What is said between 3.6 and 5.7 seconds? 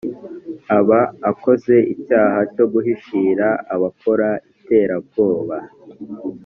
abakora iterabwoba